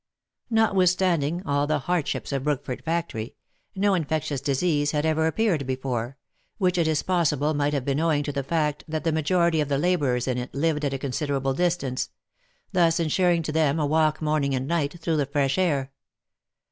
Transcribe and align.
Notwithstanding 0.49 1.43
all 1.45 1.67
the 1.67 1.77
hardships 1.77 2.31
of 2.31 2.41
Brookford 2.43 2.83
factory, 2.83 3.35
no 3.75 3.91
infec 3.91 4.21
tious 4.25 4.43
disease 4.43 4.89
had 4.93 5.05
ever 5.05 5.27
appeared 5.27 5.67
there, 5.77 6.17
which 6.57 6.79
it 6.79 6.87
is 6.87 7.03
possible 7.03 7.53
might 7.53 7.75
have 7.75 7.85
been 7.85 7.99
owing 7.99 8.23
to 8.23 8.31
the 8.31 8.41
fact 8.41 8.83
that 8.87 9.03
the 9.03 9.11
majority 9.11 9.61
of 9.61 9.69
the 9.69 9.77
labourers 9.77 10.27
in 10.27 10.39
it 10.39 10.55
lived 10.55 10.83
at 10.83 10.93
a 10.95 10.97
considerable 10.97 11.53
distance, 11.53 12.09
thus 12.71 12.99
insuring 12.99 13.43
to 13.43 13.51
them 13.51 13.79
a 13.79 13.85
walk 13.85 14.23
morning 14.23 14.55
and 14.55 14.67
night, 14.67 14.99
through 14.99 15.17
the 15.17 15.27
fresh 15.27 15.59
air. 15.59 15.91